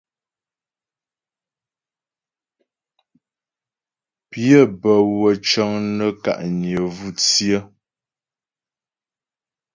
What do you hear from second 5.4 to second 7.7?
cəŋ nə́ ka'nyə vú tsyə.